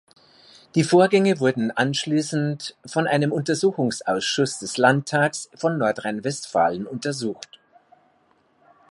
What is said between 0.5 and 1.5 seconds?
Die Vorgänge